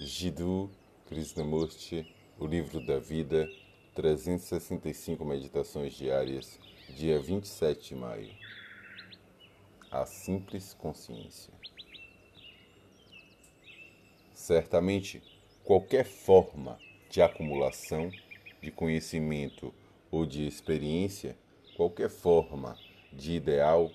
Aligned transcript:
Jiddu 0.00 0.70
Krishnamurti, 1.06 2.06
O 2.38 2.46
Livro 2.46 2.80
da 2.86 3.00
Vida, 3.00 3.50
365 3.96 5.24
Meditações 5.24 5.92
Diárias, 5.92 6.56
dia 6.90 7.18
27 7.18 7.88
de 7.88 7.94
maio. 7.96 8.30
A 9.90 10.06
simples 10.06 10.72
consciência. 10.74 11.52
Certamente, 14.32 15.20
qualquer 15.64 16.04
forma 16.04 16.78
de 17.10 17.20
acumulação 17.20 18.08
de 18.62 18.70
conhecimento 18.70 19.74
ou 20.12 20.24
de 20.24 20.46
experiência, 20.46 21.36
qualquer 21.76 22.08
forma 22.08 22.78
de 23.12 23.32
ideal, 23.32 23.90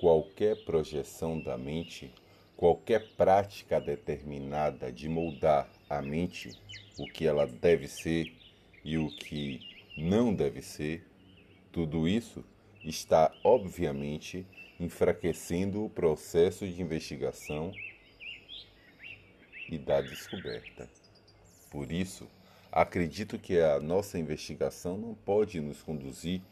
qualquer 0.00 0.64
projeção 0.64 1.40
da 1.40 1.58
mente 1.58 2.14
qualquer 2.56 3.08
prática 3.16 3.80
determinada 3.80 4.92
de 4.92 5.08
moldar 5.08 5.68
a 5.88 6.00
mente, 6.00 6.50
o 6.98 7.06
que 7.06 7.26
ela 7.26 7.46
deve 7.46 7.88
ser 7.88 8.32
e 8.84 8.96
o 8.96 9.08
que 9.08 9.60
não 9.96 10.32
deve 10.34 10.62
ser, 10.62 11.04
tudo 11.72 12.08
isso 12.08 12.44
está 12.84 13.32
obviamente 13.42 14.46
enfraquecendo 14.78 15.84
o 15.84 15.90
processo 15.90 16.66
de 16.66 16.82
investigação 16.82 17.72
e 19.68 19.78
da 19.78 20.00
descoberta. 20.00 20.88
Por 21.70 21.90
isso, 21.90 22.28
acredito 22.70 23.38
que 23.38 23.58
a 23.58 23.80
nossa 23.80 24.18
investigação 24.18 24.96
não 24.96 25.14
pode 25.14 25.60
nos 25.60 25.82
conduzir 25.82 26.42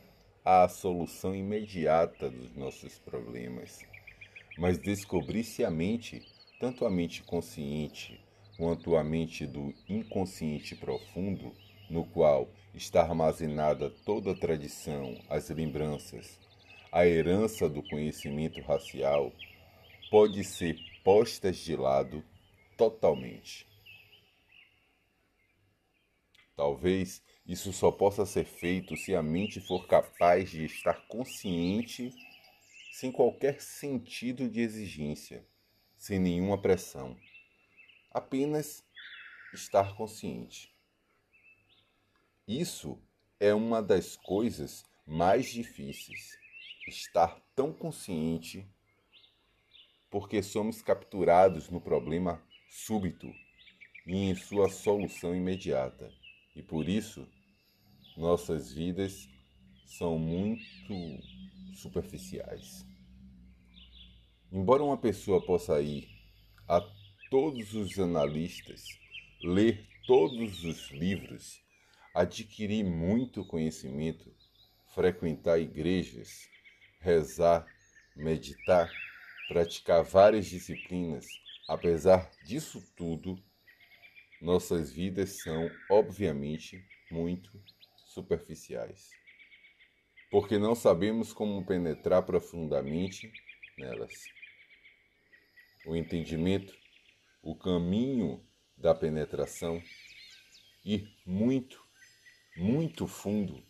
à 0.45 0.67
solução 0.69 1.35
imediata 1.35 2.31
dos 2.31 2.55
nossos 2.57 2.99
problemas 2.99 3.85
mas 4.59 4.79
descobrir 4.79 5.45
se 5.45 5.65
a 5.65 5.71
mente, 5.71 6.23
tanto 6.61 6.85
a 6.85 6.91
mente 6.91 7.23
consciente 7.23 8.21
quanto 8.57 8.97
a 8.97 9.03
mente 9.03 9.47
do 9.47 9.75
inconsciente 9.89 10.77
profundo, 10.77 11.53
no 11.89 12.05
qual 12.05 12.49
está 12.75 13.03
armazenada 13.03 13.91
toda 14.05 14.33
a 14.33 14.35
tradição, 14.35 15.19
as 15.29 15.49
lembranças, 15.51 16.39
a 16.91 17.07
herança 17.07 17.69
do 17.69 17.83
conhecimento 17.83 18.61
racial, 18.61 19.33
pode 20.11 20.45
ser 20.45 20.77
postas 21.03 21.57
de 21.59 21.75
lado 21.75 22.23
totalmente. 22.77 23.67
Talvez 26.55 27.23
isso 27.47 27.73
só 27.73 27.91
possa 27.91 28.25
ser 28.25 28.45
feito 28.45 28.97
se 28.97 29.15
a 29.15 29.23
mente 29.23 29.61
for 29.61 29.87
capaz 29.87 30.51
de 30.51 30.65
estar 30.65 30.95
consciente 31.09 32.13
sem 32.93 33.11
qualquer 33.11 33.59
sentido 33.59 34.51
de 34.51 34.61
exigência, 34.61 35.49
sem 35.97 36.19
nenhuma 36.19 36.61
pressão. 36.61 37.17
Apenas 38.11 38.85
estar 39.55 39.97
consciente. 39.97 40.71
Isso 42.47 43.03
é 43.41 43.55
uma 43.55 43.83
das 43.83 44.15
coisas 44.15 44.85
mais 45.07 45.51
difíceis. 45.51 46.39
Estar 46.87 47.41
tão 47.57 47.73
consciente 47.73 48.69
porque 50.11 50.43
somos 50.43 50.83
capturados 50.83 51.71
no 51.71 51.81
problema 51.81 52.47
súbito 52.69 53.33
e 54.07 54.17
em 54.17 54.35
sua 54.35 54.69
solução 54.69 55.35
imediata. 55.35 56.13
E 56.55 56.63
por 56.63 56.87
isso, 56.87 57.27
nossas 58.19 58.71
vidas 58.71 59.27
são 59.87 60.19
muito 60.19 60.93
superficiais. 61.73 62.87
Embora 64.51 64.83
uma 64.83 64.97
pessoa 64.97 65.45
possa 65.45 65.81
ir 65.81 66.09
a 66.69 66.81
todos 67.31 67.75
os 67.75 67.99
analistas, 67.99 68.85
ler 69.43 69.89
todos 70.07 70.65
os 70.65 70.91
livros, 70.91 71.63
adquirir 72.15 72.85
muito 72.85 73.45
conhecimento, 73.45 74.31
frequentar 74.95 75.59
igrejas, 75.59 76.49
rezar, 77.01 77.67
meditar, 78.15 78.91
praticar 79.49 80.05
várias 80.05 80.47
disciplinas, 80.47 81.27
apesar 81.69 82.31
disso 82.45 82.83
tudo, 82.95 83.43
nossas 84.41 84.93
vidas 84.93 85.43
são, 85.43 85.71
obviamente, 85.89 86.85
muito 87.11 87.51
superficiais 88.05 89.22
porque 90.33 90.59
não 90.59 90.75
sabemos 90.75 91.31
como 91.31 91.63
penetrar 91.63 92.23
profundamente 92.23 93.31
nelas. 93.77 94.11
O 95.85 95.95
entendimento, 95.95 96.75
o 97.43 97.55
caminho 97.55 98.43
da 98.75 98.95
penetração, 98.95 99.83
ir 100.83 101.07
muito, 101.27 101.85
muito 102.57 103.07
fundo, 103.07 103.63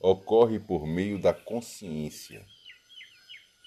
ocorre 0.00 0.58
por 0.58 0.86
meio 0.86 1.20
da 1.20 1.34
consciência. 1.34 2.46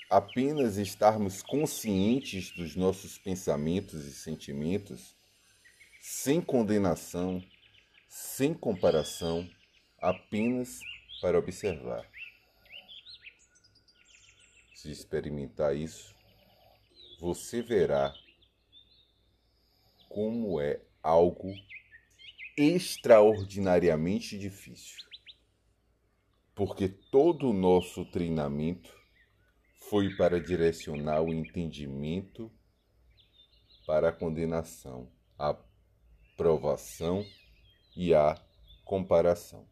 Apenas 0.09 0.77
estarmos 0.77 1.43
conscientes 1.43 2.49
dos 2.55 2.75
nossos 2.75 3.19
pensamentos 3.19 4.05
e 4.07 4.11
sentimentos, 4.11 5.15
sem 6.01 6.41
condenação, 6.41 7.43
sem 8.07 8.55
comparação, 8.55 9.47
apenas 10.01 10.79
para 11.21 11.37
observar. 11.37 12.09
Se 14.81 14.89
experimentar 14.89 15.75
isso, 15.75 16.15
você 17.19 17.61
verá 17.61 18.13
como 20.07 20.61
é 20.61 20.81
algo 21.03 21.53
extraordinariamente 22.57 24.39
difícil. 24.39 25.05
Porque 26.55 26.87
todo 26.87 27.49
o 27.49 27.53
nosso 27.53 28.05
treinamento 28.05 28.89
foi 29.89 30.15
para 30.15 30.39
direcionar 30.39 31.23
o 31.23 31.33
entendimento 31.33 32.49
para 33.85 34.07
a 34.07 34.13
condenação, 34.13 35.11
a 35.37 35.57
provação 36.37 37.25
e 37.97 38.13
a 38.13 38.33
comparação. 38.85 39.67